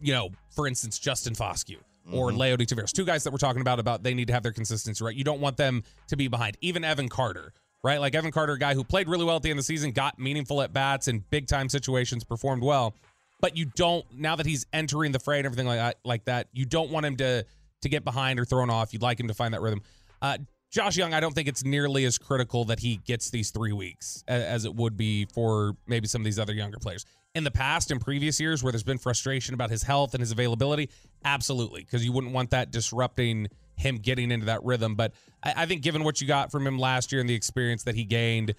you 0.00 0.12
know, 0.12 0.30
for 0.54 0.66
instance, 0.66 0.98
Justin 0.98 1.34
Foscue 1.34 1.78
or 2.12 2.30
Leody 2.30 2.66
Taveras, 2.66 2.92
two 2.92 3.04
guys 3.04 3.24
that 3.24 3.32
we're 3.32 3.38
talking 3.38 3.60
about 3.60 3.80
about 3.80 4.02
they 4.02 4.14
need 4.14 4.28
to 4.28 4.32
have 4.32 4.42
their 4.42 4.52
consistency 4.52 5.04
right. 5.04 5.14
You 5.14 5.24
don't 5.24 5.40
want 5.40 5.56
them 5.56 5.82
to 6.08 6.16
be 6.16 6.28
behind. 6.28 6.56
Even 6.60 6.84
Evan 6.84 7.08
Carter, 7.08 7.52
right? 7.86 8.00
Like 8.00 8.16
Evan 8.16 8.32
Carter, 8.32 8.54
a 8.54 8.58
guy 8.58 8.74
who 8.74 8.82
played 8.82 9.08
really 9.08 9.24
well 9.24 9.36
at 9.36 9.42
the 9.42 9.50
end 9.50 9.58
of 9.58 9.64
the 9.64 9.66
season, 9.66 9.92
got 9.92 10.18
meaningful 10.18 10.60
at 10.60 10.72
bats 10.72 11.06
in 11.06 11.24
big 11.30 11.46
time 11.46 11.68
situations, 11.68 12.24
performed 12.24 12.62
well. 12.62 12.94
But 13.40 13.56
you 13.56 13.66
don't 13.76 14.04
now 14.12 14.34
that 14.36 14.46
he's 14.46 14.66
entering 14.72 15.12
the 15.12 15.20
fray 15.20 15.38
and 15.38 15.46
everything 15.46 15.66
like 15.66 15.78
that, 15.78 15.98
like 16.04 16.24
that, 16.24 16.48
you 16.52 16.64
don't 16.66 16.90
want 16.90 17.06
him 17.06 17.16
to 17.18 17.44
to 17.82 17.88
get 17.88 18.04
behind 18.04 18.40
or 18.40 18.44
thrown 18.44 18.70
off. 18.70 18.92
You'd 18.92 19.02
like 19.02 19.20
him 19.20 19.28
to 19.28 19.34
find 19.34 19.54
that 19.54 19.60
rhythm. 19.60 19.82
Uh, 20.20 20.38
Josh 20.70 20.96
Jung, 20.96 21.14
I 21.14 21.20
don't 21.20 21.34
think 21.34 21.46
it's 21.46 21.64
nearly 21.64 22.04
as 22.04 22.18
critical 22.18 22.64
that 22.64 22.80
he 22.80 22.96
gets 22.96 23.30
these 23.30 23.50
three 23.50 23.72
weeks 23.72 24.24
as 24.26 24.64
it 24.64 24.74
would 24.74 24.96
be 24.96 25.26
for 25.26 25.76
maybe 25.86 26.08
some 26.08 26.22
of 26.22 26.24
these 26.24 26.38
other 26.38 26.52
younger 26.52 26.78
players. 26.78 27.04
In 27.34 27.44
the 27.44 27.50
past, 27.50 27.90
in 27.90 27.98
previous 27.98 28.40
years, 28.40 28.62
where 28.64 28.72
there's 28.72 28.82
been 28.82 28.98
frustration 28.98 29.54
about 29.54 29.70
his 29.70 29.82
health 29.82 30.14
and 30.14 30.20
his 30.20 30.32
availability, 30.32 30.90
absolutely, 31.24 31.82
because 31.82 32.04
you 32.04 32.10
wouldn't 32.10 32.32
want 32.32 32.50
that 32.50 32.72
disrupting 32.72 33.48
him 33.76 33.96
getting 33.96 34.30
into 34.30 34.46
that 34.46 34.64
rhythm. 34.64 34.94
But 34.94 35.12
I, 35.42 35.54
I 35.58 35.66
think, 35.66 35.82
given 35.82 36.04
what 36.04 36.20
you 36.20 36.26
got 36.26 36.50
from 36.50 36.66
him 36.66 36.78
last 36.78 37.12
year 37.12 37.20
and 37.20 37.28
the 37.28 37.34
experience 37.34 37.84
that 37.84 37.94
he 37.94 38.04
gained, 38.04 38.54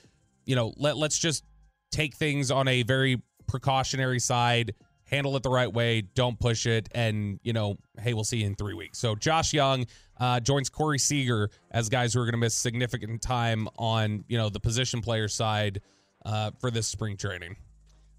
you 0.46 0.56
know, 0.56 0.74
let 0.78 0.98
let's 0.98 1.18
just 1.18 1.44
take 1.92 2.16
things 2.16 2.52
on 2.52 2.68
a 2.68 2.84
very 2.84 3.22
precautionary 3.48 4.20
side, 4.20 4.74
handle 5.06 5.36
it 5.36 5.44
the 5.44 5.50
right 5.50 5.72
way, 5.72 6.02
don't 6.02 6.40
push 6.40 6.66
it, 6.66 6.90
and 6.94 7.40
you 7.44 7.54
know, 7.54 7.78
hey, 8.00 8.14
we'll 8.14 8.24
see 8.24 8.38
you 8.38 8.46
in 8.46 8.56
three 8.56 8.74
weeks. 8.74 9.00
So 9.00 9.16
Josh 9.16 9.54
Jung 9.54 9.86
uh, 10.20 10.40
joins 10.40 10.70
Corey 10.70 11.00
Seager 11.00 11.50
as 11.72 11.90
guys 11.90 12.14
who 12.14 12.22
are 12.22 12.26
going 12.26 12.34
to 12.34 12.40
miss 12.40 12.56
significant 12.56 13.22
time 13.22 13.68
on 13.78 14.24
you 14.28 14.38
know 14.38 14.50
the 14.50 14.60
position 14.60 15.02
player 15.02 15.28
side 15.28 15.82
uh, 16.26 16.52
for 16.60 16.72
this 16.72 16.88
spring 16.88 17.18
training. 17.18 17.56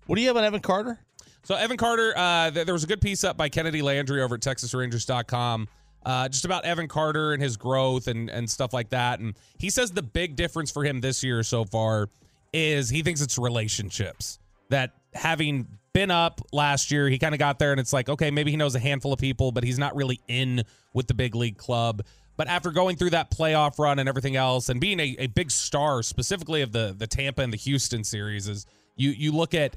What 0.06 0.16
do 0.16 0.22
you 0.22 0.28
have 0.28 0.36
on 0.36 0.44
Evan 0.44 0.60
Carter? 0.60 0.98
So 1.44 1.54
Evan 1.54 1.76
Carter, 1.76 2.12
uh, 2.16 2.50
th- 2.50 2.66
there 2.66 2.72
was 2.72 2.84
a 2.84 2.86
good 2.86 3.00
piece 3.00 3.24
up 3.24 3.36
by 3.36 3.48
Kennedi 3.48 3.82
Landry 3.82 4.22
over 4.22 4.34
at 4.34 4.40
TexasRangers.com. 4.40 5.68
Uh, 6.04 6.28
just 6.28 6.44
about 6.44 6.64
Evan 6.64 6.88
Carter 6.88 7.32
and 7.32 7.42
his 7.42 7.56
growth 7.56 8.06
and 8.06 8.30
and 8.30 8.48
stuff 8.48 8.72
like 8.72 8.90
that. 8.90 9.20
And 9.20 9.34
he 9.58 9.70
says 9.70 9.90
the 9.90 10.02
big 10.02 10.36
difference 10.36 10.70
for 10.70 10.84
him 10.84 11.00
this 11.00 11.22
year 11.22 11.42
so 11.42 11.64
far 11.64 12.08
is 12.52 12.88
he 12.88 13.02
thinks 13.02 13.20
it's 13.20 13.38
relationships. 13.38 14.38
That 14.70 14.92
having 15.14 15.66
been 15.92 16.10
up 16.10 16.40
last 16.52 16.90
year, 16.90 17.08
he 17.08 17.18
kind 17.18 17.34
of 17.34 17.38
got 17.38 17.58
there 17.58 17.72
and 17.72 17.80
it's 17.80 17.92
like, 17.92 18.08
okay, 18.08 18.30
maybe 18.30 18.50
he 18.50 18.56
knows 18.56 18.74
a 18.74 18.78
handful 18.78 19.12
of 19.12 19.18
people, 19.18 19.50
but 19.50 19.64
he's 19.64 19.78
not 19.78 19.96
really 19.96 20.20
in 20.28 20.62
with 20.94 21.06
the 21.06 21.14
big 21.14 21.34
league 21.34 21.56
club. 21.56 22.02
But 22.36 22.46
after 22.46 22.70
going 22.70 22.96
through 22.96 23.10
that 23.10 23.32
playoff 23.32 23.78
run 23.80 23.98
and 23.98 24.08
everything 24.08 24.36
else, 24.36 24.68
and 24.68 24.80
being 24.80 25.00
a, 25.00 25.16
a 25.18 25.26
big 25.26 25.50
star 25.50 26.02
specifically 26.04 26.62
of 26.62 26.70
the 26.72 26.94
the 26.96 27.06
Tampa 27.06 27.42
and 27.42 27.52
the 27.52 27.56
Houston 27.56 28.04
series, 28.04 28.46
is 28.46 28.64
you 28.96 29.10
you 29.10 29.32
look 29.32 29.54
at 29.54 29.76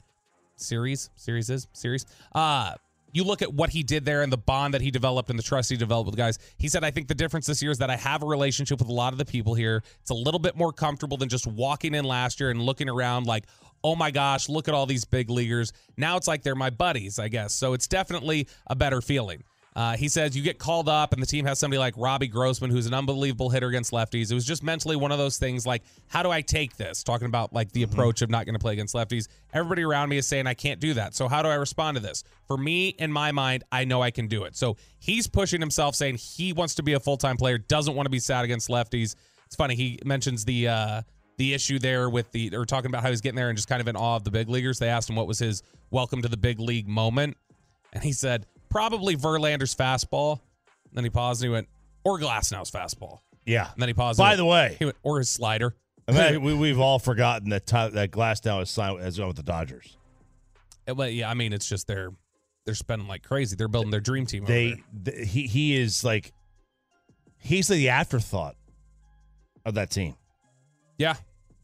series 0.57 1.09
series 1.15 1.49
is 1.49 1.67
series 1.73 2.05
uh 2.35 2.75
you 3.13 3.23
look 3.23 3.41
at 3.41 3.53
what 3.53 3.69
he 3.69 3.83
did 3.83 4.05
there 4.05 4.21
and 4.21 4.31
the 4.31 4.37
bond 4.37 4.73
that 4.73 4.81
he 4.81 4.91
developed 4.91 5.29
and 5.29 5.37
the 5.37 5.43
trust 5.43 5.69
he 5.69 5.77
developed 5.77 6.07
with 6.07 6.17
guys 6.17 6.37
he 6.57 6.67
said 6.67 6.83
i 6.83 6.91
think 6.91 7.07
the 7.07 7.15
difference 7.15 7.45
this 7.45 7.61
year 7.61 7.71
is 7.71 7.77
that 7.77 7.89
i 7.89 7.95
have 7.95 8.23
a 8.23 8.25
relationship 8.25 8.79
with 8.79 8.89
a 8.89 8.93
lot 8.93 9.13
of 9.13 9.19
the 9.19 9.25
people 9.25 9.53
here. 9.53 9.83
It's 10.01 10.11
a 10.11 10.15
little 10.15 10.39
bit 10.39 10.55
more 10.57 10.73
comfortable 10.73 11.17
than 11.17 11.29
just 11.29 11.47
walking 11.47 11.93
in 11.93 12.05
last 12.05 12.39
year 12.39 12.49
and 12.49 12.61
looking 12.61 12.89
around 12.89 13.25
like 13.25 13.45
oh 13.83 13.95
my 13.95 14.11
gosh 14.11 14.49
look 14.49 14.67
at 14.67 14.73
all 14.73 14.85
these 14.85 15.05
big 15.05 15.29
leaguers. 15.29 15.73
Now 15.97 16.17
it's 16.17 16.27
like 16.27 16.43
they're 16.43 16.55
my 16.55 16.69
buddies 16.69 17.19
i 17.19 17.27
guess. 17.27 17.53
So 17.53 17.73
it's 17.73 17.87
definitely 17.87 18.47
a 18.67 18.75
better 18.75 19.01
feeling 19.01 19.43
uh, 19.75 19.95
he 19.95 20.09
says 20.09 20.35
you 20.35 20.43
get 20.43 20.59
called 20.59 20.89
up 20.89 21.13
and 21.13 21.21
the 21.21 21.25
team 21.25 21.45
has 21.45 21.57
somebody 21.57 21.77
like 21.77 21.93
Robbie 21.95 22.27
Grossman, 22.27 22.69
who's 22.69 22.87
an 22.87 22.93
unbelievable 22.93 23.49
hitter 23.49 23.67
against 23.67 23.91
lefties. 23.91 24.29
It 24.29 24.35
was 24.35 24.45
just 24.45 24.63
mentally 24.63 24.97
one 24.97 25.11
of 25.11 25.17
those 25.17 25.37
things 25.37 25.65
like, 25.65 25.83
how 26.07 26.23
do 26.23 26.29
I 26.29 26.41
take 26.41 26.75
this? 26.75 27.03
Talking 27.03 27.27
about 27.27 27.53
like 27.53 27.71
the 27.71 27.83
approach 27.83 28.21
of 28.21 28.29
not 28.29 28.45
going 28.45 28.55
to 28.55 28.59
play 28.59 28.73
against 28.73 28.93
lefties. 28.93 29.29
Everybody 29.53 29.83
around 29.83 30.09
me 30.09 30.17
is 30.17 30.27
saying 30.27 30.45
I 30.45 30.55
can't 30.55 30.81
do 30.81 30.93
that. 30.95 31.15
So 31.15 31.29
how 31.29 31.41
do 31.41 31.47
I 31.47 31.55
respond 31.55 31.95
to 31.95 32.01
this? 32.03 32.25
For 32.47 32.57
me, 32.57 32.89
in 32.89 33.11
my 33.11 33.31
mind, 33.31 33.63
I 33.71 33.85
know 33.85 34.01
I 34.01 34.11
can 34.11 34.27
do 34.27 34.43
it. 34.43 34.57
So 34.57 34.75
he's 34.99 35.27
pushing 35.27 35.61
himself, 35.61 35.95
saying 35.95 36.15
he 36.15 36.51
wants 36.51 36.75
to 36.75 36.83
be 36.83 36.93
a 36.93 36.99
full 36.99 37.17
time 37.17 37.37
player, 37.37 37.57
doesn't 37.57 37.95
want 37.95 38.07
to 38.07 38.11
be 38.11 38.19
sad 38.19 38.43
against 38.43 38.67
lefties. 38.67 39.15
It's 39.45 39.55
funny 39.55 39.75
he 39.75 39.99
mentions 40.03 40.43
the 40.43 40.67
uh, 40.67 41.01
the 41.37 41.53
issue 41.53 41.79
there 41.79 42.09
with 42.09 42.29
the 42.31 42.55
or 42.55 42.65
talking 42.65 42.91
about 42.91 43.03
how 43.03 43.09
he's 43.09 43.21
getting 43.21 43.37
there 43.37 43.49
and 43.49 43.57
just 43.57 43.69
kind 43.69 43.81
of 43.81 43.87
in 43.87 43.95
awe 43.95 44.17
of 44.17 44.25
the 44.25 44.31
big 44.31 44.49
leaguers. 44.49 44.79
They 44.79 44.89
asked 44.89 45.09
him 45.09 45.15
what 45.15 45.27
was 45.27 45.39
his 45.39 45.63
welcome 45.91 46.21
to 46.21 46.27
the 46.27 46.37
big 46.37 46.59
league 46.59 46.87
moment, 46.87 47.37
and 47.93 48.03
he 48.03 48.11
said 48.11 48.45
probably 48.71 49.15
Verlander's 49.15 49.75
fastball. 49.75 50.39
And 50.89 50.97
then 50.97 51.03
he 51.03 51.09
paused 51.11 51.43
and 51.43 51.49
he 51.49 51.53
went, 51.53 51.67
or 52.03 52.17
Glasnow's 52.19 52.71
fastball. 52.71 53.19
Yeah. 53.45 53.69
And 53.71 53.81
then 53.81 53.87
he 53.89 53.93
paused. 53.93 54.17
By 54.17 54.35
the 54.35 54.43
went- 54.45 54.71
way, 54.71 54.75
he 54.79 54.85
went, 54.85 54.97
or 55.03 55.19
his 55.19 55.29
slider. 55.29 55.75
I 56.07 56.31
mean, 56.31 56.41
we, 56.41 56.53
we've 56.55 56.79
all 56.79 56.97
forgotten 56.99 57.49
that 57.51 57.67
Ty, 57.67 57.89
that 57.89 58.11
Glasnow 58.11 58.63
is 58.63 58.69
signed 58.71 58.99
as 59.01 59.19
well 59.19 59.27
with 59.29 59.37
the 59.37 59.43
Dodgers. 59.43 59.95
Uh, 60.87 60.95
But 60.95 61.13
yeah, 61.13 61.29
I 61.29 61.35
mean, 61.35 61.53
it's 61.53 61.69
just 61.69 61.85
they're 61.87 62.09
they're 62.65 62.75
spending 62.75 63.07
like 63.07 63.23
crazy. 63.23 63.55
They're 63.55 63.67
building 63.67 63.91
their 63.91 64.01
dream 64.01 64.25
team. 64.25 64.43
They, 64.45 64.81
he 65.23 65.47
he 65.47 65.75
is 65.77 66.03
like 66.03 66.33
he's 67.37 67.67
the 67.67 67.89
afterthought 67.89 68.55
of 69.63 69.75
that 69.75 69.89
team. 69.91 70.15
yeah, 70.97 71.15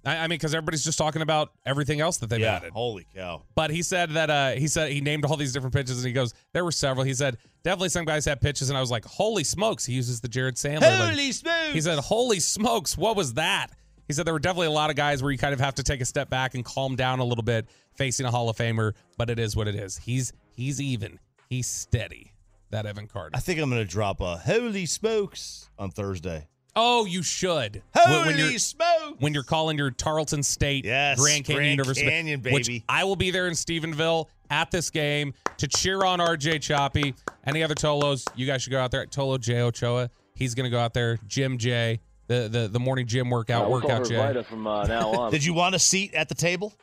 I, 0.08 0.18
I 0.18 0.22
mean, 0.22 0.30
because 0.38 0.54
everybody's 0.54 0.84
just 0.84 0.98
talking 0.98 1.22
about 1.22 1.52
everything 1.66 2.00
else 2.00 2.18
that 2.18 2.30
they've 2.30 2.40
yeah. 2.40 2.56
added. 2.56 2.72
Holy 2.72 3.06
cow. 3.14 3.44
But 3.56 3.72
he 3.72 3.82
said 3.82 4.12
that 4.12 4.30
uh, 4.30 4.52
he 4.52 4.68
said 4.68 4.92
he 4.92 5.02
named 5.02 5.26
all 5.26 5.36
these 5.36 5.52
different 5.54 5.76
pitches, 5.76 5.98
and 5.98 6.08
he 6.08 6.14
goes, 6.14 6.34
there 6.54 6.64
were 6.64 6.72
several. 6.72 7.06
He 7.06 7.14
said 7.14 7.38
definitely 7.64 7.90
some 7.90 8.06
guys 8.06 8.26
had 8.26 8.40
pitches, 8.40 8.70
and 8.70 8.78
I 8.78 8.82
was 8.82 8.90
like, 8.90 9.06
holy 9.06 9.44
smokes, 9.44 9.86
he 9.86 9.94
uses 9.94 10.22
the 10.22 10.28
Jared 10.28 10.56
Sandler. 10.56 10.82
like- 10.82 11.10
Holy 11.10 11.32
smokes. 11.32 11.74
he 11.74 11.82
said, 11.82 12.00
holy 12.00 12.40
smokes, 12.40 12.98
what 12.98 13.16
was 13.16 13.34
that? 13.34 13.68
He 14.08 14.14
said 14.14 14.26
there 14.26 14.34
were 14.34 14.40
definitely 14.40 14.68
a 14.68 14.72
lot 14.72 14.90
of 14.90 14.96
guys 14.96 15.22
where 15.22 15.32
you 15.32 15.38
kind 15.38 15.54
of 15.54 15.60
have 15.60 15.76
to 15.76 15.84
take 15.84 16.00
a 16.00 16.06
step 16.06 16.30
back 16.30 16.56
and 16.56 16.64
calm 16.64 16.96
down 16.96 17.20
a 17.20 17.26
little 17.26 17.44
bit 17.44 17.68
facing 17.96 18.26
a 18.26 18.32
Hall 18.32 18.48
of 18.50 18.56
Famer, 18.56 18.94
but 19.18 19.30
it 19.30 19.38
is 19.38 19.56
what 19.56 19.68
it 19.68 19.76
is. 19.76 19.98
He's 19.98 20.32
he's 20.56 20.80
even, 20.80 21.20
he's 21.50 21.68
steady. 21.68 22.34
That 22.70 22.86
Evan 22.86 23.08
Carter. 23.08 23.32
I 23.34 23.40
think 23.40 23.60
I'm 23.60 23.70
going 23.70 23.82
to 23.82 23.90
drop 23.90 24.20
a 24.20 24.38
holy 24.38 24.86
smokes 24.86 25.70
on 25.80 25.90
Thursday. 25.92 26.48
Oh, 26.76 27.06
you 27.06 27.24
should. 27.24 27.82
Holy 27.96 28.28
when 28.28 28.38
you're, 28.38 28.60
smokes. 28.60 28.76
When 29.20 29.34
you're 29.34 29.44
calling 29.44 29.78
your 29.78 29.92
Tarleton 29.92 30.44
State 30.44 30.86
Yes, 30.86 31.20
Grand 31.20 31.46
Canyon 31.46 31.58
Grand 31.58 31.72
University, 31.72 32.10
Canyon, 32.10 32.42
which 32.42 32.68
baby. 32.68 32.84
I 32.88 33.04
will 33.04 33.16
be 33.16 33.32
there 33.32 33.48
in 33.48 33.54
Stephenville 33.54 34.26
at 34.50 34.72
this 34.72 34.90
game 34.90 35.34
to 35.58 35.68
cheer 35.68 36.04
on 36.04 36.20
RJ 36.20 36.62
Choppy. 36.62 37.14
Any 37.46 37.64
other 37.64 37.76
Tolos, 37.76 38.26
you 38.36 38.46
guys 38.46 38.62
should 38.62 38.72
go 38.72 38.80
out 38.80 38.92
there. 38.92 39.02
At 39.02 39.12
Tolo 39.12 39.40
J 39.40 39.62
Ochoa, 39.62 40.10
he's 40.36 40.56
going 40.56 40.66
to 40.66 40.70
go 40.70 40.80
out 40.80 40.94
there. 40.94 41.18
Jim 41.28 41.58
J, 41.58 42.00
the 42.28 42.48
the, 42.50 42.68
the 42.68 42.80
morning 42.80 43.08
gym 43.08 43.30
workout, 43.30 43.70
workout 43.70 44.08
J. 44.08 44.44
from 44.44 44.68
uh, 44.68 44.86
now 44.86 45.10
on. 45.12 45.32
Did 45.38 45.44
you 45.44 45.54
want 45.54 45.76
a 45.76 45.80
seat 45.80 46.14
at 46.14 46.30
the 46.30 46.36
table? 46.36 46.74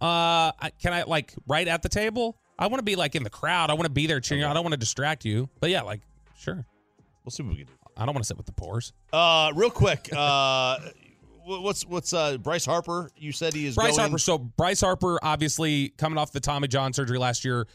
Uh, 0.00 0.52
can 0.80 0.92
I 0.92 1.02
like 1.04 1.34
right 1.46 1.66
at 1.66 1.82
the 1.82 1.88
table? 1.88 2.36
I 2.58 2.66
want 2.66 2.78
to 2.78 2.84
be 2.84 2.96
like 2.96 3.14
in 3.14 3.22
the 3.22 3.30
crowd. 3.30 3.70
I 3.70 3.74
want 3.74 3.84
to 3.84 3.90
be 3.90 4.06
there 4.06 4.20
cheering. 4.20 4.42
you. 4.42 4.48
I 4.48 4.52
don't 4.54 4.62
want 4.64 4.72
to 4.72 4.78
distract 4.78 5.24
you. 5.24 5.48
But 5.60 5.70
yeah, 5.70 5.82
like 5.82 6.00
sure. 6.38 6.64
We'll 7.24 7.30
see 7.30 7.42
what 7.42 7.50
we 7.50 7.56
can 7.58 7.66
do. 7.66 7.72
I 7.96 8.04
don't 8.04 8.14
want 8.14 8.22
to 8.24 8.28
sit 8.28 8.36
with 8.36 8.46
the 8.46 8.52
pores. 8.52 8.92
Uh, 9.12 9.52
real 9.54 9.70
quick, 9.70 10.08
uh, 10.16 10.78
wh- 10.78 10.86
what's 11.48 11.84
what's 11.86 12.12
uh 12.12 12.38
Bryce 12.38 12.64
Harper? 12.64 13.10
You 13.16 13.32
said 13.32 13.54
he 13.54 13.66
is 13.66 13.74
Bryce 13.74 13.96
going. 13.96 14.00
Harper. 14.00 14.18
So 14.18 14.38
Bryce 14.38 14.80
Harper, 14.80 15.18
obviously 15.22 15.90
coming 15.90 16.18
off 16.18 16.32
the 16.32 16.40
Tommy 16.40 16.68
John 16.68 16.92
surgery 16.92 17.18
last 17.18 17.44
year, 17.44 17.66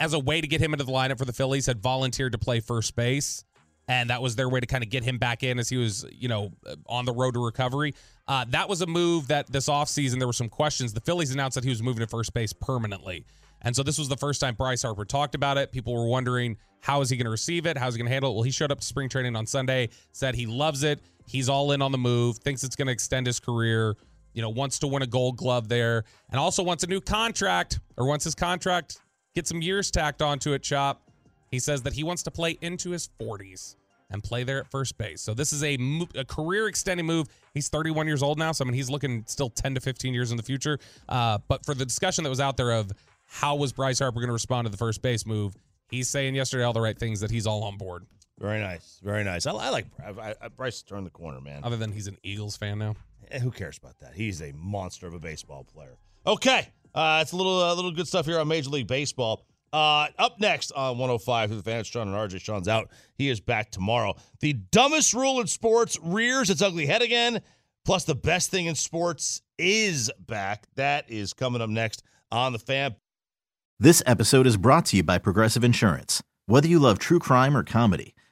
as 0.00 0.12
a 0.12 0.18
way 0.18 0.40
to 0.40 0.46
get 0.46 0.60
him 0.60 0.72
into 0.72 0.84
the 0.84 0.92
lineup 0.92 1.18
for 1.18 1.24
the 1.24 1.32
Phillies, 1.32 1.66
had 1.66 1.80
volunteered 1.80 2.32
to 2.32 2.38
play 2.38 2.60
first 2.60 2.96
base, 2.96 3.44
and 3.86 4.10
that 4.10 4.22
was 4.22 4.36
their 4.36 4.48
way 4.48 4.60
to 4.60 4.66
kind 4.66 4.82
of 4.82 4.90
get 4.90 5.04
him 5.04 5.18
back 5.18 5.42
in 5.42 5.58
as 5.58 5.68
he 5.68 5.76
was, 5.76 6.06
you 6.10 6.28
know, 6.28 6.52
on 6.86 7.04
the 7.04 7.12
road 7.12 7.34
to 7.34 7.44
recovery. 7.44 7.94
Uh, 8.26 8.44
that 8.48 8.68
was 8.68 8.82
a 8.82 8.86
move 8.86 9.28
that 9.28 9.50
this 9.50 9.68
offseason 9.68 10.18
there 10.18 10.26
were 10.26 10.32
some 10.32 10.48
questions. 10.48 10.92
The 10.92 11.00
Phillies 11.00 11.32
announced 11.32 11.54
that 11.54 11.64
he 11.64 11.70
was 11.70 11.82
moving 11.82 12.00
to 12.00 12.06
first 12.06 12.34
base 12.34 12.52
permanently. 12.52 13.24
And 13.62 13.74
so 13.74 13.82
this 13.82 13.98
was 13.98 14.08
the 14.08 14.16
first 14.16 14.40
time 14.40 14.54
Bryce 14.54 14.82
Harper 14.82 15.04
talked 15.04 15.34
about 15.34 15.58
it. 15.58 15.72
People 15.72 15.94
were 15.94 16.06
wondering 16.06 16.56
how 16.80 17.00
is 17.00 17.10
he 17.10 17.16
going 17.16 17.24
to 17.24 17.30
receive 17.30 17.66
it? 17.66 17.76
How's 17.76 17.94
he 17.94 17.98
going 17.98 18.06
to 18.06 18.12
handle 18.12 18.30
it? 18.30 18.34
Well, 18.34 18.44
he 18.44 18.52
showed 18.52 18.70
up 18.70 18.78
to 18.80 18.86
spring 18.86 19.08
training 19.08 19.34
on 19.34 19.46
Sunday, 19.46 19.88
said 20.12 20.34
he 20.36 20.46
loves 20.46 20.84
it. 20.84 21.00
He's 21.28 21.48
all 21.48 21.72
in 21.72 21.82
on 21.82 21.92
the 21.92 21.98
move, 21.98 22.38
thinks 22.38 22.64
it's 22.64 22.76
going 22.76 22.86
to 22.86 22.92
extend 22.92 23.26
his 23.26 23.38
career, 23.38 23.96
you 24.32 24.42
know, 24.42 24.48
wants 24.48 24.78
to 24.80 24.86
win 24.86 25.02
a 25.02 25.06
gold 25.06 25.36
glove 25.36 25.68
there, 25.68 26.04
and 26.30 26.40
also 26.40 26.62
wants 26.62 26.84
a 26.84 26.86
new 26.86 27.00
contract 27.00 27.80
or 27.96 28.06
wants 28.06 28.24
his 28.24 28.34
contract 28.34 29.00
get 29.38 29.46
some 29.46 29.62
years 29.62 29.90
tacked 29.90 30.20
onto 30.20 30.52
it, 30.52 30.62
Chop. 30.62 31.00
He 31.50 31.60
says 31.60 31.82
that 31.82 31.92
he 31.92 32.02
wants 32.02 32.24
to 32.24 32.30
play 32.30 32.58
into 32.60 32.90
his 32.90 33.08
40s 33.20 33.76
and 34.10 34.22
play 34.22 34.42
there 34.42 34.58
at 34.58 34.70
first 34.70 34.98
base. 34.98 35.20
So 35.20 35.32
this 35.32 35.52
is 35.52 35.62
a, 35.62 35.78
a 36.16 36.24
career 36.24 36.66
extending 36.66 37.06
move. 37.06 37.28
He's 37.54 37.68
31 37.68 38.06
years 38.06 38.22
old 38.22 38.38
now, 38.38 38.52
so 38.52 38.64
I 38.64 38.66
mean 38.66 38.74
he's 38.74 38.90
looking 38.90 39.24
still 39.26 39.50
10 39.50 39.76
to 39.76 39.80
15 39.80 40.12
years 40.12 40.30
in 40.30 40.36
the 40.36 40.42
future. 40.42 40.78
Uh, 41.08 41.38
but 41.46 41.64
for 41.64 41.74
the 41.74 41.84
discussion 41.84 42.24
that 42.24 42.30
was 42.30 42.40
out 42.40 42.56
there 42.56 42.72
of 42.72 42.90
how 43.26 43.54
was 43.56 43.72
Bryce 43.72 43.98
Harper 43.98 44.18
going 44.18 44.28
to 44.28 44.32
respond 44.32 44.66
to 44.66 44.70
the 44.70 44.76
first 44.76 45.02
base 45.02 45.24
move, 45.24 45.54
he's 45.90 46.08
saying 46.08 46.34
yesterday 46.34 46.64
all 46.64 46.72
the 46.72 46.80
right 46.80 46.98
things 46.98 47.20
that 47.20 47.30
he's 47.30 47.46
all 47.46 47.62
on 47.62 47.76
board. 47.76 48.06
Very 48.38 48.60
nice, 48.60 49.00
very 49.02 49.24
nice. 49.24 49.46
I, 49.46 49.52
I 49.52 49.70
like 49.70 49.86
I, 50.04 50.34
I, 50.40 50.48
Bryce. 50.48 50.82
Turned 50.82 51.06
the 51.06 51.10
corner, 51.10 51.40
man. 51.40 51.64
Other 51.64 51.76
than 51.76 51.92
he's 51.92 52.06
an 52.06 52.18
Eagles 52.22 52.56
fan 52.56 52.78
now. 52.78 52.94
Eh, 53.30 53.40
who 53.40 53.50
cares 53.50 53.78
about 53.78 53.98
that? 54.00 54.14
He's 54.14 54.40
a 54.40 54.52
monster 54.52 55.06
of 55.06 55.14
a 55.14 55.18
baseball 55.18 55.64
player. 55.64 55.96
Okay, 56.26 56.68
uh, 56.94 57.18
it's 57.22 57.32
a 57.32 57.36
little 57.36 57.60
uh, 57.60 57.74
little 57.74 57.90
good 57.90 58.06
stuff 58.06 58.26
here 58.26 58.38
on 58.38 58.46
Major 58.48 58.70
League 58.70 58.86
Baseball. 58.86 59.44
Uh, 59.72 60.06
up 60.18 60.40
next 60.40 60.72
on 60.72 60.96
105 60.96 61.50
through 61.50 61.56
the 61.58 61.62
fans, 61.62 61.86
Sean 61.86 62.08
and 62.08 62.16
RJ. 62.16 62.40
Sean's 62.40 62.68
out. 62.68 62.90
He 63.16 63.28
is 63.28 63.40
back 63.40 63.70
tomorrow. 63.70 64.14
The 64.40 64.54
dumbest 64.54 65.12
rule 65.12 65.40
in 65.40 65.46
sports 65.46 65.98
rears 66.02 66.48
its 66.48 66.62
ugly 66.62 66.86
head 66.86 67.02
again. 67.02 67.42
Plus, 67.84 68.04
the 68.04 68.14
best 68.14 68.50
thing 68.50 68.66
in 68.66 68.74
sports 68.74 69.42
is 69.58 70.10
back. 70.26 70.66
That 70.76 71.10
is 71.10 71.32
coming 71.32 71.60
up 71.60 71.70
next 71.70 72.02
on 72.30 72.52
the 72.52 72.58
fan. 72.58 72.96
This 73.78 74.02
episode 74.06 74.46
is 74.46 74.56
brought 74.56 74.86
to 74.86 74.96
you 74.96 75.02
by 75.02 75.18
Progressive 75.18 75.64
Insurance. 75.64 76.22
Whether 76.46 76.68
you 76.68 76.78
love 76.78 76.98
true 76.98 77.18
crime 77.18 77.56
or 77.56 77.62
comedy, 77.62 78.14